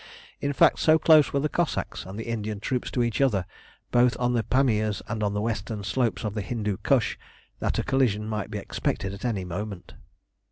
In 0.39 0.51
fact, 0.51 0.79
so 0.79 0.97
close 0.97 1.31
were 1.31 1.41
the 1.41 1.47
Cossacks 1.47 2.07
and 2.07 2.17
the 2.17 2.23
Indian 2.25 2.59
troops 2.59 2.89
to 2.89 3.03
each 3.03 3.21
other, 3.21 3.45
both 3.91 4.19
on 4.19 4.33
the 4.33 4.41
Pamirs 4.41 5.03
and 5.07 5.21
on 5.21 5.35
the 5.35 5.41
western 5.41 5.83
slopes 5.83 6.23
of 6.23 6.33
the 6.33 6.41
Hindu 6.41 6.77
Kush, 6.77 7.19
that 7.59 7.77
a 7.77 7.83
collision 7.83 8.27
might 8.27 8.49
be 8.49 8.57
expected 8.57 9.13
at 9.13 9.25
any 9.25 9.45
moment. 9.45 9.93